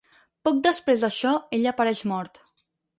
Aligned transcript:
Poc 0.49 0.63
després 0.69 1.05
d’això, 1.07 1.37
ell 1.59 1.71
apareix 1.77 2.05
mort. 2.17 2.45